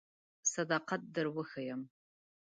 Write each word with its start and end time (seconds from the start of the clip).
صداقت 0.53 1.01
در 1.15 1.25
وښیم. 1.35 1.81